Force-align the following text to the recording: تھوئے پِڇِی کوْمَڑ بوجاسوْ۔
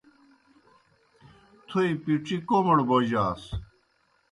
تھوئے 1.67 1.89
پِڇِی 2.03 2.37
کوْمَڑ 2.47 2.77
بوجاسوْ۔ 2.87 3.53